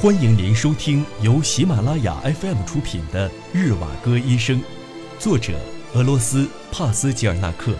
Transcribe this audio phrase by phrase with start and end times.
[0.00, 4.60] 欢迎您收听由喜马拉雅 FM 出品的《日瓦戈医生》，
[5.18, 5.58] 作者
[5.92, 7.76] 俄罗斯帕斯吉尔纳克，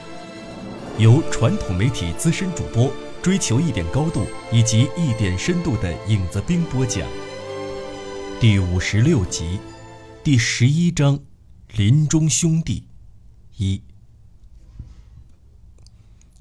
[0.98, 2.92] 由传统媒体资深主播
[3.22, 7.08] 追求一点高度以及一点深度的影子兵播讲。
[8.40, 9.60] 第五十六集，
[10.24, 11.20] 第十一章，
[11.76, 12.88] 林中兄弟
[13.58, 13.80] 一。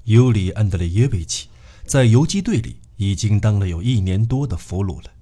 [0.02, 1.46] 尤里安德烈耶维奇
[1.84, 5.12] 在游击队里已经当了有一年多的俘虏了。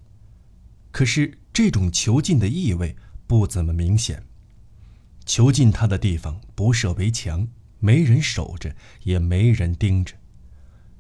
[0.97, 2.97] 可是这种囚禁的意味
[3.27, 4.23] 不怎么明显。
[5.27, 7.49] 囚禁他的地方不设围墙，
[7.81, 10.15] 没人守着，也没人盯着。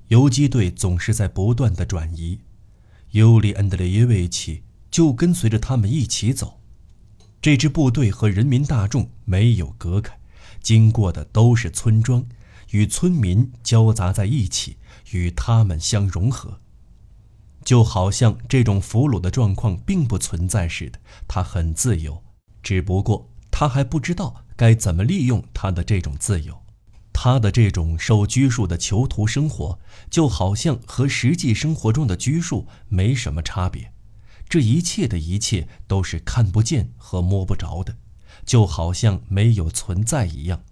[0.08, 2.40] 游击队总是在不断的转移，
[3.12, 6.60] 尤里安德烈耶维奇就跟随着他们一起走。
[7.40, 10.18] 这支部队和人民大众没有隔开，
[10.60, 12.26] 经过的都是村庄，
[12.72, 14.76] 与村民交杂在一起，
[15.12, 16.60] 与他们相融合。
[17.66, 22.22] 就好像这种俘虏的状况并不存在似的，他很自由，
[22.62, 26.62] 只不过他还不知道该怎么利用他的这种自由。
[27.12, 33.92] 他的这种受拘束的囚徒生活，就好像和实际生活中的拘束没什么差别。
[34.48, 37.96] 这一切的一切都是看不见和摸不着的，
[38.44, 40.62] 就好像没有存在一样，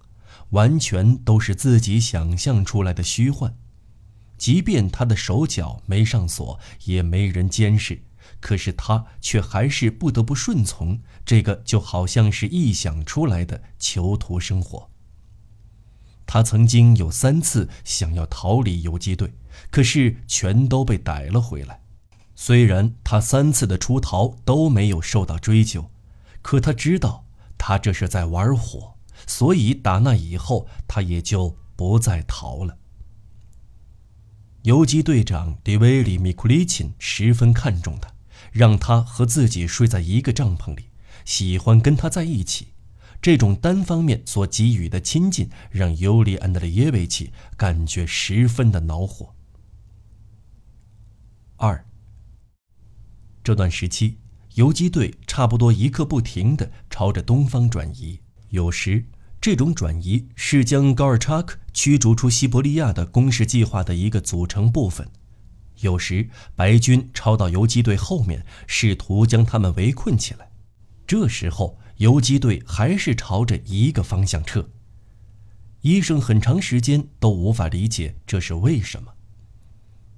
[0.51, 3.57] 完全都是自己想象出来的虚幻。
[4.37, 8.01] 即便他的手脚没上锁，也没人监视，
[8.39, 14.89] 可是他却还是不得不顺从这个就好像是臆想出来的囚徒生活。
[16.27, 19.33] 他曾经有三次想要逃离游击队，
[19.69, 21.81] 可是全都被逮了回来。
[22.35, 25.89] 虽然他三次的出逃都没有受到追究，
[26.41, 27.25] 可他知道
[27.57, 32.77] 他这是在玩火，所以打那以后他也就不再逃了。
[34.65, 38.11] 游击队长迪维里米库里钦十分看重他，
[38.51, 40.85] 让他和自己睡在一个帐篷里，
[41.23, 42.69] 喜欢跟他在一起。
[43.21, 49.35] 这种单方面所给予的亲近，让尤里安德烈耶维奇感觉十分的恼火。
[51.57, 51.85] 二。
[53.43, 54.15] 这段时期，
[54.55, 59.05] 游击队差不多一刻不停地朝着东方转移，有时。
[59.45, 65.07] 这种转移是将高尔察克驱逐出西伯利亚的攻势计划的一个组成部分。
[65.81, 70.49] 有时白军抄到游击队后面，试图将他们围困起来。
[71.05, 74.67] 这时候游击队还是朝着一个方向撤。
[75.81, 79.13] 医生很长时间都无法理解这是为什么。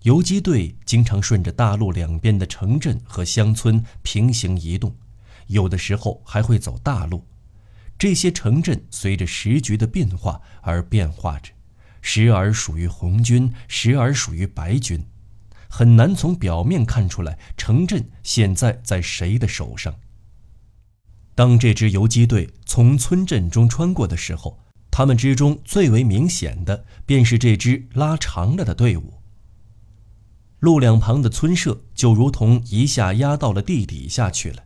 [0.03, 4.95] 游击队经常顺着大路两边的城镇和乡村平行移动，
[5.47, 7.21] 有的时候还会走大路。
[7.97, 11.52] 这些城镇随着时局的变化而变化着，
[12.02, 15.03] 时而属于红军，时而属于白军，
[15.68, 19.96] 很难从表面看出来城镇现在在谁的手上。
[21.34, 24.59] 当这支游击队从村镇中穿过的时候，
[24.91, 29.13] 他们之中最为明显的便是这支拉长了的队伍。
[30.59, 34.63] 路两旁的村舍就如同一下压到了地底下去了，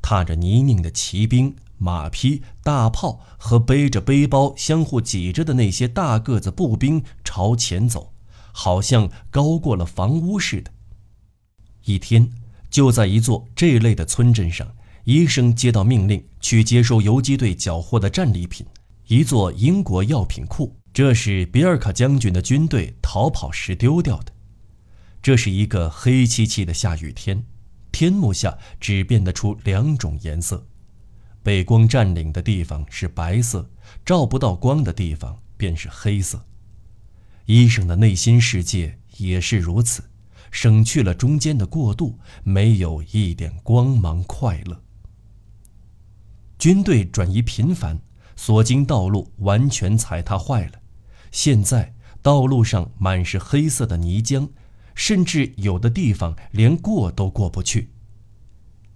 [0.00, 1.56] 踏着泥泞的骑兵。
[1.78, 8.12] 马匹、大炮和背着背包相互挤着的那些大个子步兵朝前走，
[8.52, 10.70] 好像高过了房屋似的。
[11.84, 12.30] 一天，
[12.70, 14.66] 就在一座这类的村镇上，
[15.04, 18.66] 医生接到命令去接收游击队缴获的战利品——
[19.06, 20.74] 一座英国药品库。
[20.92, 24.32] 这是比尔卡将军的军队逃跑时丢掉的。
[25.20, 27.44] 这是一个黑漆漆的下雨天，
[27.92, 30.66] 天幕下只变得出两种颜色。
[31.46, 33.70] 被光占领的地方是白色，
[34.04, 36.44] 照不到光的地方便是黑色。
[37.44, 40.02] 医生的内心世界也是如此，
[40.50, 44.82] 省去了中间的过渡，没有一点光芒快乐。
[46.58, 48.00] 军队转移频繁，
[48.34, 50.80] 所经道路完全踩踏坏了，
[51.30, 54.48] 现在道路上满是黑色的泥浆，
[54.96, 57.90] 甚至有的地方连过都过不去。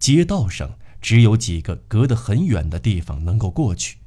[0.01, 0.69] 街道上。
[1.01, 3.99] 只有几个隔得很远的地方能够过去，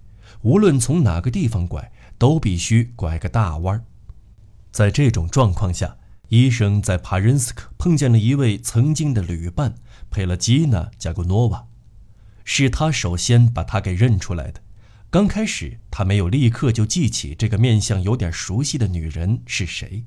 [0.42, 3.84] 无论从哪个地方拐，都必须拐个大弯儿。
[4.72, 5.98] 在这种状况下，
[6.30, 9.76] 医生在帕仁斯克碰见了一位曾经的旅伴
[10.10, 11.68] 佩拉基娜·加古诺娃，
[12.44, 14.62] 是他首先把他给认出来的。
[15.10, 20.06] 刚开始，他没有立刻就记起这个面相有点熟悉的女人是谁。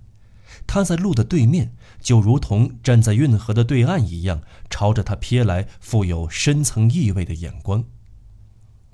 [0.66, 1.74] 他在路的对面，
[2.06, 7.82] 就如同站在运河的对岸一样，朝着他瞥来富有深层意味的眼光。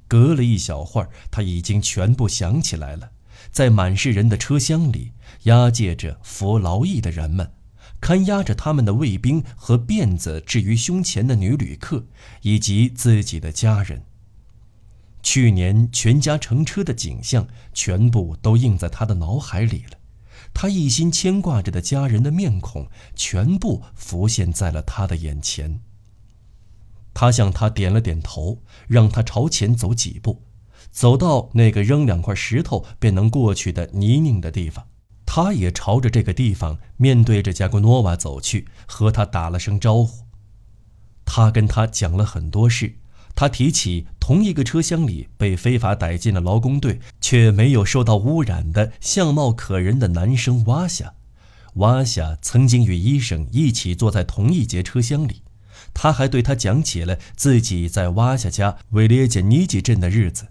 [0.08, 3.10] 隔了一小会儿，他已经全部想起来了。
[3.50, 5.12] 在满是人的车厢里，
[5.42, 7.52] 押解着服劳役的人们，
[8.00, 12.06] 看押着他们的卫兵和辫子置于胸前的女旅客，
[12.40, 14.04] 以及自己的家人。
[15.22, 19.98] 去年全家乘车的景象，全部都映在他的脑海里了。
[20.54, 25.80] 他一心牵挂着的家人的面孔，全部浮现在了他的眼前。
[27.14, 30.42] 他向他点了点头，让他朝前走几步，
[30.90, 34.86] 走到那个扔两块石头便能过去的泥泞的地方。
[35.26, 40.26] 他也朝着这个地方，面对着加古诺瓦走去，和他打了声招呼。
[41.24, 42.98] 他跟他讲了很多事。
[43.34, 51.14] 他提起同一个车厢里被非法逮进了劳工队却没有受到污染的相貌可人的男生瓦夏。
[51.74, 55.42] 瓦夏曾经与医生一起坐在同一节车厢里。
[55.94, 60.48] 他还对他讲起了自己在瓦夏家维列杰尼吉镇的日子。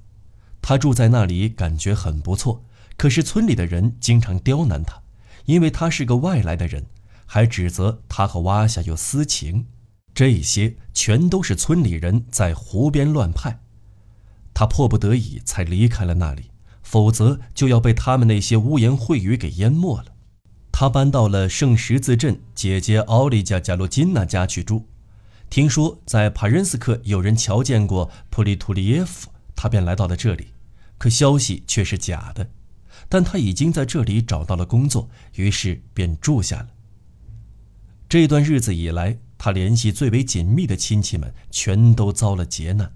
[0.62, 2.66] 他住在那里，感觉很不错。
[2.98, 5.01] 可是村里的人经常刁难他，
[5.45, 6.86] 因为他是个外来的人，
[7.25, 9.66] 还指责他和瓦夏有私情。
[10.21, 13.59] 这些全都是村里人在胡编乱派。
[14.53, 16.51] 他迫不得已才离开了那里，
[16.83, 20.13] 否则就要被他们那些污言秽语给淹没了。
[20.71, 24.85] 他搬到了圣十字镇姐姐奥利加·加洛金娜家去住。
[25.50, 30.50] 听说在帕仁斯克有人瞧见过普利图利耶夫，他便来到了这里。
[31.00, 32.47] 可消息却是假的。
[33.09, 36.68] 但他已经在这里找到了工作，于是便住下了。
[38.07, 42.93] 这段日子以来，他联系最为紧密的亲戚们全都遭了劫难。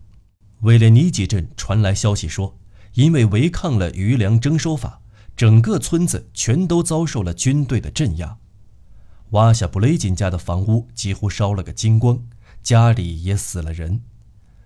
[0.62, 2.56] 威廉尼基镇传来消息说，
[2.94, 5.02] 因为违抗了余粮征收法，
[5.36, 8.38] 整个村子全都遭受了军队的镇压。
[9.32, 12.24] 瓦夏布雷金家的房屋几乎烧了个精光。
[12.62, 14.04] 家里也死了人，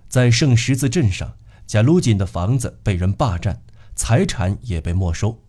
[0.09, 3.61] 在圣十字镇上，贾鲁金的房子被人霸占，
[3.95, 5.41] 财产也被没收。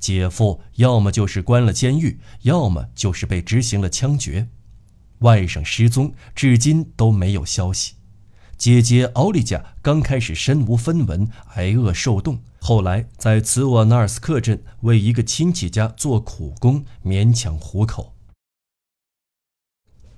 [0.00, 4.48] 姐夫要么就是关了监狱，要么就是被执行了枪决。
[5.20, 7.94] 外甥失踪，至今都没有消息。
[8.56, 18.14] 姐姐奥利加刚开始身无分文，挨饿受冻，后来在茨沃纳尔斯克镇为一个亲戚家做苦工，勉强糊口。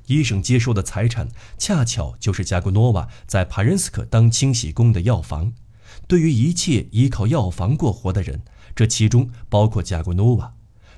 [0.06, 1.28] 医生接收的财产，
[1.58, 5.52] 恰巧就是加古诺瓦在帕仁斯克当清洗工的药房。
[6.06, 8.42] 对于一切依靠药房过活的人，
[8.74, 10.54] 这其中包括加古诺瓦，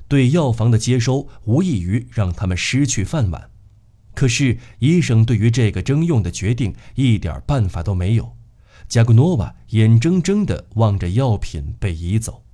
[0.06, 3.49] 对药房的接收无异于让他们失去饭碗。
[4.20, 8.36] 可是医生对于这个征用的决定一点办法都没有。
[8.86, 12.44] 加古诺瓦眼睁睁地望着药品被移走。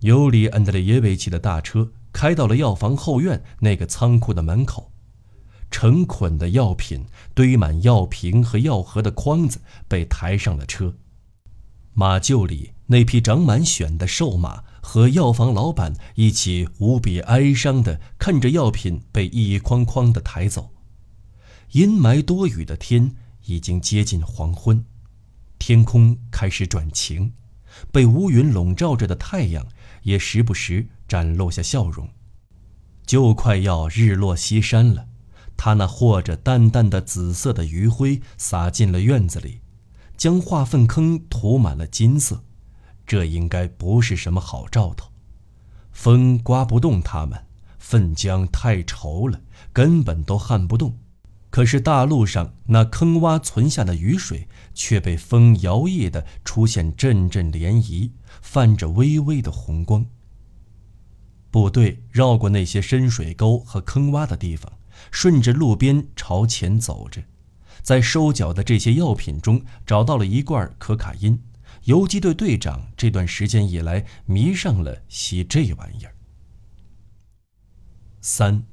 [0.00, 4.92] 尤里安德烈耶维奇的大车开到了药房后院那个仓库的门口。
[5.70, 10.94] 成捆的药品堆满药瓶和药盒的筐子被抬上了车，
[11.94, 20.70] 马厩里那匹长满癣的瘦马和药房老板一起无比哀伤地看着药品被一筐筐地抬走。
[21.72, 23.16] 阴霾多雨的天
[23.46, 24.84] 已经接近黄昏，
[25.58, 27.32] 天空开始转晴，
[27.90, 29.66] 被乌云笼罩着的太阳
[30.04, 32.08] 也时不时展露下笑容，
[33.04, 35.08] 就快要日落西山了。
[35.56, 39.60] 他那和着淡淡的紫色的余晖洒进了院子里，
[40.16, 42.44] 将化粪坑涂满了金色。
[43.06, 45.10] 这应该不是什么好兆头。
[45.92, 47.46] 风刮不动它们，
[47.78, 49.40] 粪浆太稠了，
[49.72, 50.98] 根本都撼不动。
[51.50, 58.10] 可是大路上那坑洼存下的雨水却被风摇曳的出现阵阵涟漪，
[58.42, 60.04] 泛着微微的红光。
[61.50, 64.72] 部队绕过那些深水沟和坑洼的地方。
[65.10, 67.22] 顺着路边朝前走着，
[67.82, 71.38] 在收缴的这些药品中找到了一罐可卡因。
[71.86, 76.12] 游击队队长这段时间以来迷上了吸这玩意儿。
[78.20, 78.64] 三，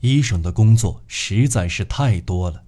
[0.00, 2.64] 医生的工作实在是太多了，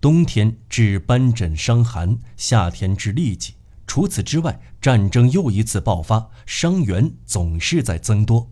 [0.00, 3.54] 冬天治斑疹伤寒，夏天治痢疾。
[3.86, 8.50] 除此之外，战争又一次爆发，伤员总是在增多。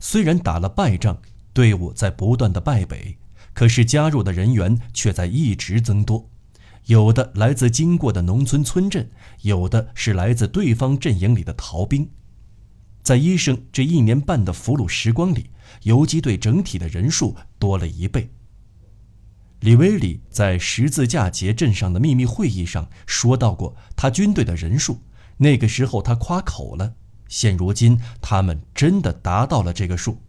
[0.00, 1.20] 虽然打了败仗。
[1.52, 3.16] 队伍在不断的败北，
[3.54, 6.28] 可是加入的人员却在一直增多，
[6.86, 9.08] 有的来自经过的农村村镇，
[9.42, 12.08] 有的是来自对方阵营里的逃兵。
[13.02, 15.50] 在医生这一年半的俘虏时光里，
[15.82, 18.30] 游击队整体的人数多了一倍。
[19.60, 25.00] 李维里在十字架节镇上的秘密会议上说到过他军队的人数，
[25.38, 26.94] 那个时候他夸口了，
[27.26, 30.20] 现如今他们真的达到了这个数。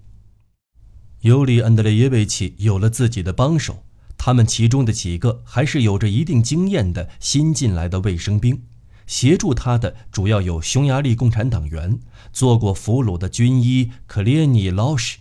[1.22, 3.84] 尤里·安德烈耶维奇有了自己的帮手，
[4.18, 8.64] 他们其中的几个还是有着一定经验的新进来的卫生兵。
[9.06, 12.00] 协助他的主要有匈牙利共产党员、
[12.34, 15.20] 做过俘虏的军医克列尼·劳什。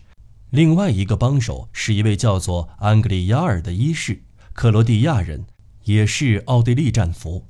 [0.51, 4.23] 另外一个帮手是一位叫做安格里亚尔的医士，
[4.53, 5.45] 克罗地亚人，
[5.85, 7.47] 也是奥地利战俘。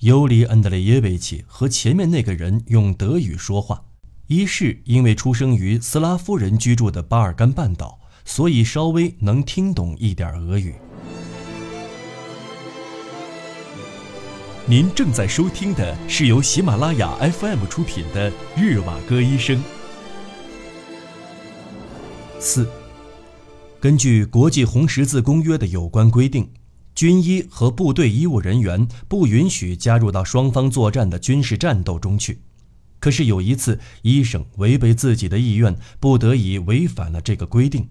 [0.00, 3.84] 尤里安德烈耶维奇和前面那个人用德语说话。
[4.26, 10.74] 一是因为出生于斯拉夫人居住的巴尔干半岛，所以稍微能听懂一点俄语。
[14.66, 19.58] 您正在收听的是由喜马拉雅 FM 出品的《日瓦戈医生》。
[22.40, 22.66] 四，
[23.78, 26.50] 根据国际红十字公约的有关规定。
[26.94, 32.40] 军医和部队医务人员不允许加入到双方作战的军事战斗中去。
[33.00, 37.88] 可是有一次，医生违背自己的意愿，不得已违反了这个规定。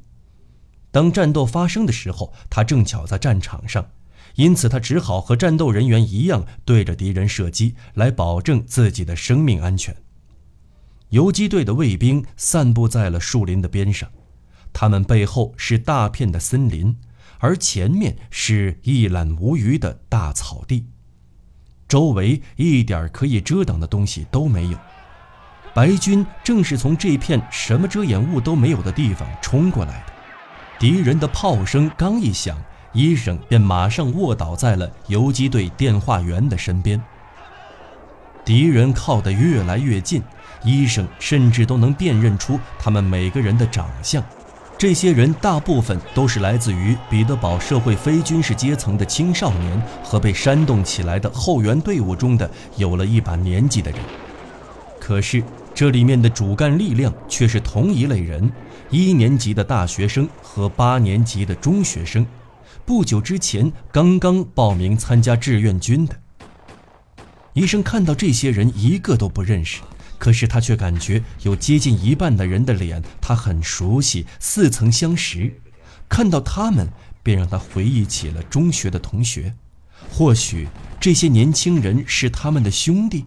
[0.94, 3.90] 当战斗发生的时候，他正巧在战场上，
[4.36, 9.96] 因此他只好和战斗人员一样对着敌人射击，来保证自己的生命安全。
[11.10, 14.08] 游击队的卫兵散布在了树林的边上，
[14.72, 16.96] 他们背后是大片的森林。
[17.40, 20.86] 而前面是一览无余的大草地，
[21.88, 24.78] 周围一点可以遮挡的东西都没有。
[25.74, 30.13] 白军正是从这片什么遮掩物都没有的地方冲过来的。
[30.84, 32.58] 敌人的炮声刚一响，
[32.92, 37.02] 医生便马上卧倒在了游击队电话员的身边。
[38.44, 40.22] 敌人靠得越来越近，
[40.62, 44.22] 医生甚至都能辨认出他们每个人的长相。
[44.78, 54.02] 这些人大部分都是来自于彼得堡社会非军事阶层的青少年和被煽动起来的后援队伍中的有了一把年纪的人。
[55.00, 55.42] 可是
[55.74, 58.52] 这里面的主干力量却是同一类人：
[58.94, 62.24] 一年级的大学生和八年级的中学生，
[62.86, 66.16] 不久之前刚刚报名参加志愿军的。
[67.54, 69.82] 医生看到这些人一个都不认识。
[70.20, 75.60] 可是他却感觉有接近一半的人的脸他很熟悉，似曾相识。
[76.08, 76.88] 看到他们，
[77.24, 79.56] 便让他回忆起了中学的同学。
[80.12, 80.68] 或许
[81.00, 83.26] 这些年轻人是他们的兄弟。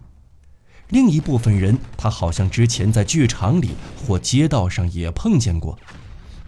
[0.89, 5.77] 另一部分人，他好像之前在剧场里或街道上也碰见过。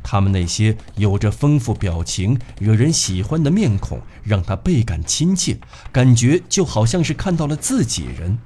[0.01, 5.59] 他们那些有着丰富表情、惹人喜欢的面孔，让他倍感亲切，
[5.91, 8.37] 感觉就好像是看到了自己人。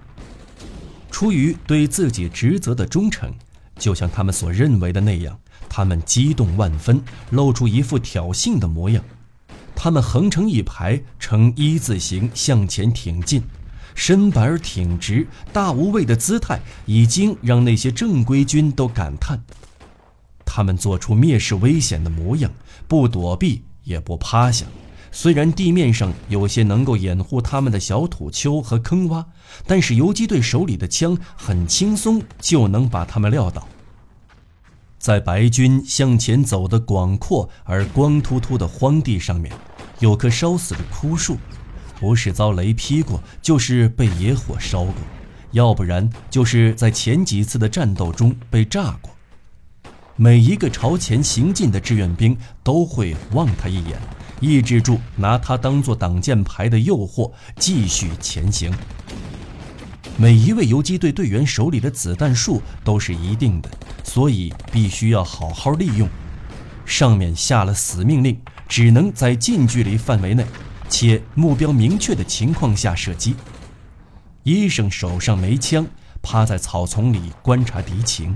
[1.12, 3.32] 出于对自己职责的忠诚，
[3.78, 9.04] 就像他们所认为的那样，他们激动万分，露出一副挑衅的模样。
[9.76, 13.44] 他们横成一排，呈一字形向前挺进，
[13.96, 19.42] 身板儿挺直，大无畏的姿态已经让那些正规军都感叹。
[20.46, 22.52] 他们做出蔑视危险的模样，
[22.88, 24.66] 不躲避，也不趴下。
[25.12, 29.24] 虽然地面上有些能够掩护他们的小土丘和坑洼，
[29.68, 33.68] 但是游击队手里的枪很轻松就能把他们撂倒。
[34.98, 39.54] 在白军向前走的广阔而光秃秃的荒地上面，
[40.00, 41.38] 有棵烧死的枯树，
[42.04, 44.94] 不是遭雷劈过，就是被野火烧过，
[45.52, 49.10] 要不然就是在前几次的战斗中被炸过。
[50.18, 53.98] 每一个朝前行进的志愿兵都会望他一眼。
[54.42, 58.70] 抑制住拿他当做挡箭牌的诱惑，继续前行。
[60.18, 63.70] 每一位游击队队员手里的子弹数都是一定的，
[64.04, 66.10] 所以必须要好好利用。
[66.86, 70.46] 上面下了死命令，只能在近距离范围内，
[70.94, 73.36] 且目标明确的情况下射击。
[74.44, 75.88] 医生手上没枪，
[76.22, 78.36] 趴在草丛里观察敌情。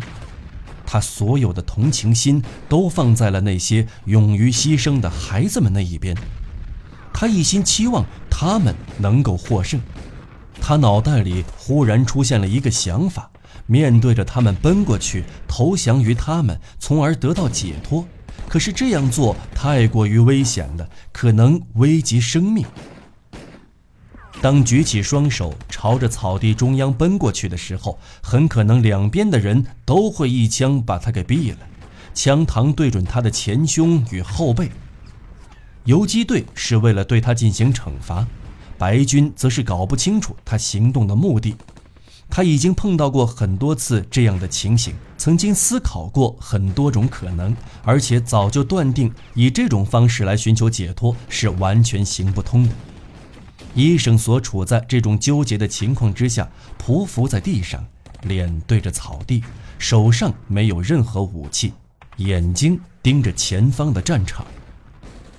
[0.84, 6.18] 他所有的同情心都放在了那些勇于牺牲的孩子们那一边，
[7.14, 9.80] 他一心期望他们能够获胜。
[10.60, 13.30] 他脑袋里忽然出现了一个想法：
[13.68, 18.08] 面对着他们奔过去，投降于他们，从而得到解脱。
[18.48, 22.66] 可是这样做太过于危险了，可能危及生命。
[24.40, 31.58] 当举起双手朝着草地中央奔过去的时候，很可能两边的人都会一枪把他给毙了，
[32.14, 34.70] 枪膛对准他的前胸与后背。
[35.86, 38.28] 游击队是为了对他进行惩罚，
[38.78, 41.56] 白军则是搞不清楚他行动的目的。
[42.30, 52.76] 他已经碰到过很多次这样的情形，曾经思考过很多种可能，而且早就断定以这种方式来寻求解脱是完全行不通的。
[53.74, 56.50] 医生所处在这种纠结的情况之下，
[56.84, 57.86] 匍匐在地上，
[58.24, 59.44] 脸对着草地，
[59.78, 61.74] 手上没有任何武器，
[62.18, 64.46] 眼睛盯着前方的战场。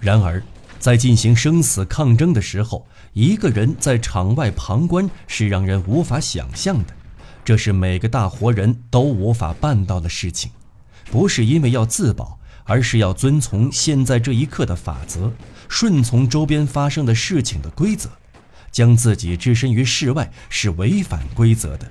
[0.01, 0.43] 然而，
[0.79, 6.95] 在进行生死抗争的时候，一个人在场外旁观是让人无法想象的，
[7.45, 10.51] 这是每个大活人都无法办到的事情。
[11.11, 15.33] 不是因为要自保，而是要遵从现在这一刻的法则，
[15.69, 18.11] 顺从周边发生的事情的规则。
[18.71, 21.91] 将自己置身于世外是违反规则的，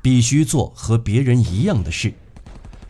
[0.00, 2.14] 必须做和别人一样的事。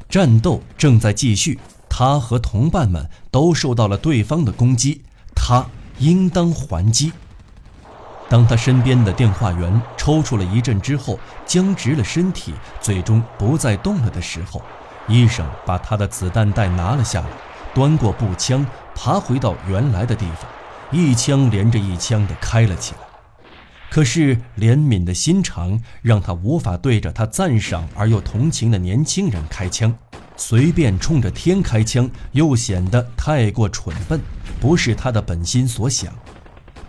[0.08, 5.02] 战斗正在继续，他和同伴们都受到了对方的攻击，
[5.34, 5.66] 他
[5.98, 7.12] 应当还击。
[8.28, 14.62] 当他身边的电话员抽搐了一阵之后，僵直了身体，最终不再动了的时候，
[15.06, 17.26] 医生把他的子弹袋拿了下来，
[17.74, 20.50] 端过步枪，爬回到原来的地方，
[20.90, 23.00] 一枪连着一枪地开了起来。
[23.90, 29.94] 可是怜悯的心肠让他无法对着他赞赏而又同情的年轻人开枪，
[30.36, 34.18] 随便冲着天开枪又显得太过蠢笨，
[34.60, 36.12] 不是他的本心所想。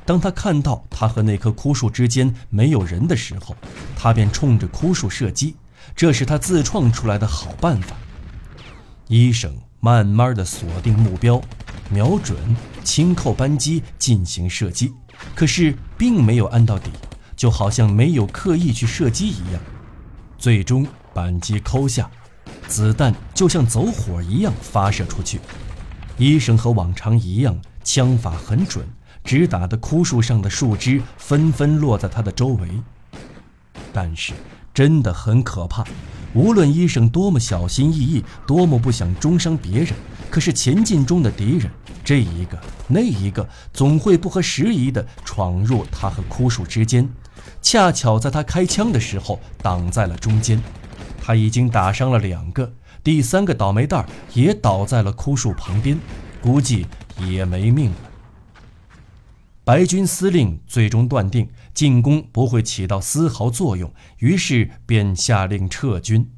[0.05, 3.55] 当他看到他和那棵枯树之间没有人的时候，
[3.97, 5.55] 他便冲着枯树射击，
[5.95, 7.95] 这是他自创出来的好办法。
[9.07, 11.41] 医生慢慢地锁定目标，
[11.89, 12.37] 瞄准，
[12.83, 14.93] 轻扣扳机进行射击。
[15.33, 16.91] 可是并没有按到底，
[17.35, 19.61] 就好像没有刻意去射击一样。
[20.37, 22.09] 最终扳机扣下，
[22.67, 25.39] 子弹就像走火一样发射出去。
[26.17, 28.85] 医生和往常一样，枪法很准，
[29.25, 32.69] 直打的枯树上的树枝纷纷落在他的周围。
[33.91, 34.33] 但是
[34.73, 35.83] 真的很可怕，
[36.33, 39.89] 无论医生多么小心翼翼，多么不想中伤别人，
[40.29, 41.69] 可是前进中的敌人。
[42.03, 47.09] 这一个那一个，总会不合时宜地闯入他和枯树之间，
[47.63, 50.61] 恰巧在他开枪的时候挡在了中间。
[51.19, 52.71] 他已经打伤了两个，
[53.03, 54.05] 第三个倒霉蛋
[54.35, 55.97] 也倒在了枯树旁边，
[56.41, 56.85] 估计
[57.17, 57.97] 也没命了。
[59.65, 66.29] 白军司令最终断定进攻不会起到丝毫作用，于是便下令撤军。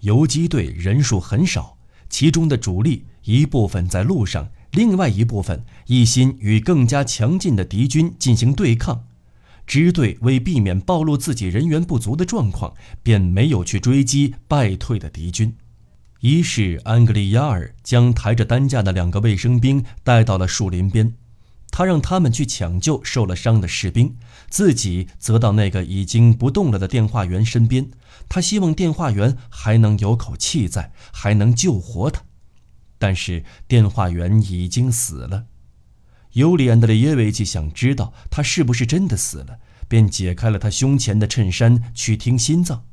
[0.00, 1.76] 游击队人数很少，
[2.08, 4.48] 其中的主力一部分在路上。
[4.70, 9.04] 另外一部分一心与更加强劲的敌军进行对抗，
[9.66, 15.56] 支队为避免暴露自己人员不足的状况，便没有去追击败退的敌军。
[16.20, 21.14] 一是安格利亚尔将抬着担架的两个卫生兵带到了树林边，
[21.76, 24.16] 他让他们去抢救受了伤的士兵，
[24.48, 27.90] 自己则到那个已经不动了的电话员身边，
[28.28, 32.22] 他希望电话员还能有口气在，还能救活他。
[32.96, 35.46] 但是电话员已经死了，
[36.34, 39.58] 尤里安德烈耶维奇想知道他是不是真的死了，
[39.88, 42.84] 便解开了他胸前的衬衫去听心脏，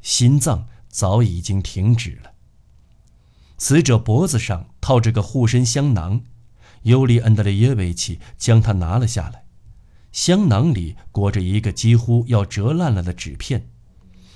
[0.00, 2.30] 心脏早已经停止了。
[3.58, 6.22] 死者脖子上套着个护身香囊，
[6.82, 9.44] 尤里安德烈耶维奇将它拿了下来，
[10.12, 13.68] 香囊里裹着一个几乎要折烂了的纸片，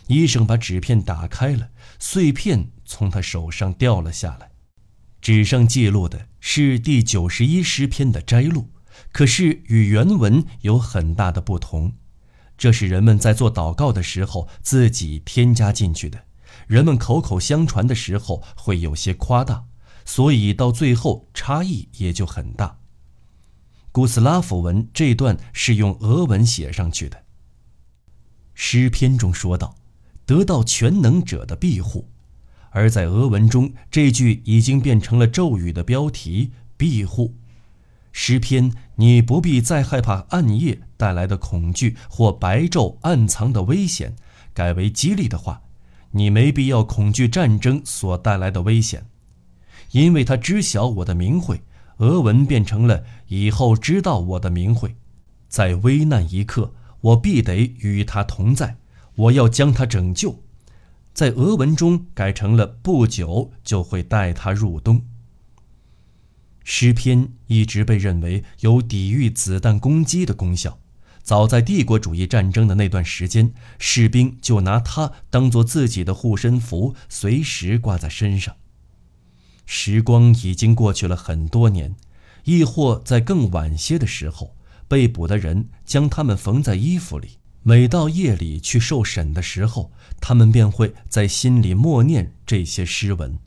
[0.08, 4.50] 医生把纸片打开了，碎片从他手上掉了下来。
[5.20, 8.68] 纸上记录的是第九十一诗篇的摘录，
[9.10, 11.94] 可是与原文有很大的不同。
[12.58, 16.24] 这是人们在做祷告的时候自己添加进去的，
[16.66, 19.64] 人们口口相传的时候会有些夸大，
[20.04, 22.78] 所以到最后差异也就很大。
[23.92, 27.24] 古斯拉夫文这段是用俄文写上去的。
[28.54, 29.76] 诗篇中说道
[30.26, 32.08] ：“得到全能者的庇护。”
[32.70, 37.36] 而在俄文中，这句已经变成了咒语的标题“庇护”。
[38.10, 44.16] 诗篇，你不必再害怕暗夜带来的恐惧或白昼暗藏的危险，
[44.52, 45.62] 改为激励的话，
[46.12, 49.06] 你没必要恐惧战争所带来的危险，
[49.94, 51.62] 因为他知晓我的名讳。
[51.98, 54.96] 俄文变成了以后知道我的名讳，
[55.48, 58.76] 在危难一刻，我必得与他同在，
[59.14, 60.42] 我要将他拯救。
[61.12, 65.06] 在俄文中改成了“不久就会带他入冬”。
[66.64, 70.80] 诗篇一直被认为有抵御子弹攻击的功效，
[71.22, 78.56] 早在帝国主义战争的那段时间，士兵就拿它当做自己的护身符，随时挂在身上。
[79.66, 81.94] 时光已经过去了很多年，
[82.44, 84.54] 亦或在更晚些的时候，
[84.86, 87.38] 被捕的人将他们缝在衣服里。
[87.62, 93.38] 每到夜里去受审的时候，他们便会在心里默念这些诗文。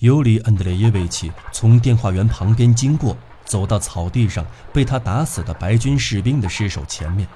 [0.00, 7.26] 尤里·安德烈耶维奇从电话员旁边经过，走到草地上被他打死的白军士兵的尸首前面，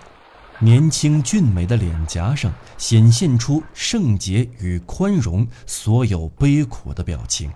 [0.58, 7.50] 年轻俊美的脸颊上显现出圣洁与宽容，所有悲苦的表情。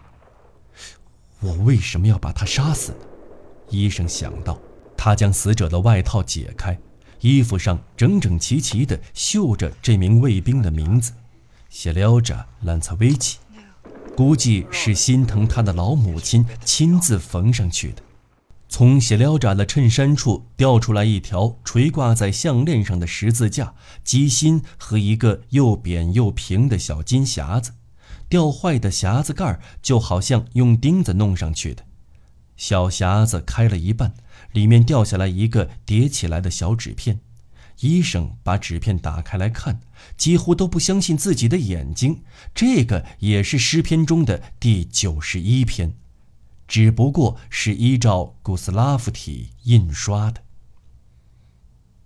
[1.43, 2.99] 我为什么要把他杀死呢？
[3.69, 4.59] 医生想到，
[4.97, 6.79] 他将死者的外套解开。
[7.21, 11.13] 衣服上整整齐齐地绣着这名卫兵的名字：
[11.69, 13.39] 谢廖扎·兰茨维奇。
[14.17, 18.03] 估计是心疼他的老母亲亲自缝上去的。
[18.69, 27.73] 从血撩扎的衬衫处掉出来一条垂挂在项链上的十字架、鸡心和一个又扁又平的小金匣子，
[28.33, 31.85] 掉坏的匣子盖就好像用钉子弄上去的。
[32.57, 34.15] 小匣子开了一半，
[34.53, 37.21] 里面掉下来一个叠起来的小纸片。
[37.81, 39.83] 医生把纸片打开来看，
[40.17, 42.23] 几乎都不相信自己的眼睛。
[42.55, 45.93] 这个也是诗篇中的第九十一篇。
[46.67, 50.41] 只不过是依照古斯拉夫体印刷的。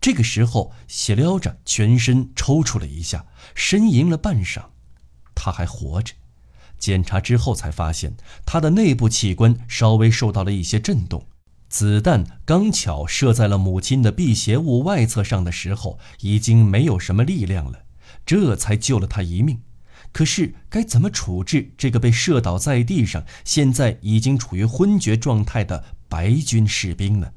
[0.01, 4.65] 这个时候，谢廖扎全身抽搐了一下，呻吟了半晌。
[5.37, 6.15] 他还活着。
[6.77, 11.25] 检查之后才发现，他的内部器官稍微受到了一些震动。
[11.69, 17.85] 子弹刚巧射在了母亲的辟邪物外侧上的时候，已经没有什么力量了，
[18.25, 19.61] 这才救了他一命。
[20.13, 27.33] 可是该怎么处置这个被射倒在地上、现在已经处于昏厥状态的白军士兵呢？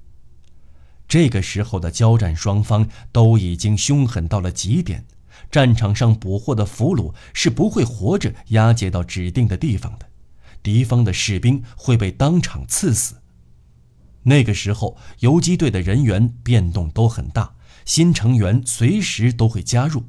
[1.07, 5.05] 这个时候的交战双方都已经凶狠到了极点，
[5.51, 10.07] 战场上捕获的俘虏是不会活着押解到指定的地方的，
[10.61, 13.15] 敌方的士兵会被当场刺死。
[14.23, 20.03] 那个时候，游击队的人员变动都很大，新成员随时都会加入。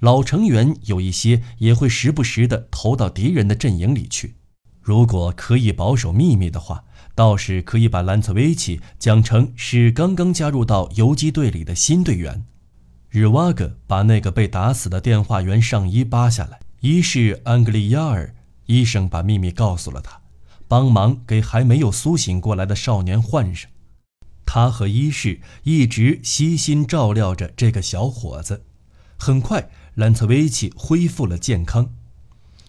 [0.00, 4.34] 老成员有一些也会时不时地投到敌人的阵营里去。
[4.80, 12.44] 如果可以保守秘密的话，倒是可以把兰茨维奇讲成是刚刚加入到游击队里的新队员。
[13.14, 20.18] 日瓦格把那个被打死的电话员上衣扒下来，一是安格利亚尔医生把秘密告诉了他，
[20.66, 23.70] 帮忙给还没有苏醒过来的少年换上。
[24.46, 28.64] 他和一世一直悉心照料着这个小伙子。
[29.18, 29.68] 很快。
[29.96, 31.90] 兰茨维奇恢复了健康，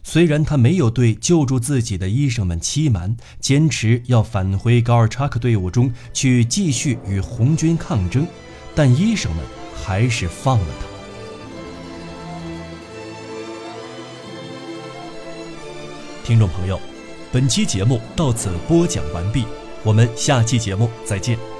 [0.03, 8.27] 虽然他没有对救助自己的医生们欺瞒，坚持要返回高尔察克队伍中去继续与红军抗争，
[8.75, 9.45] 但医生们
[9.84, 10.88] 还是放了他。
[16.24, 16.80] 听众朋友，
[17.32, 19.46] 本期节目到此播讲完毕，
[19.84, 21.53] 我们下期节目再见。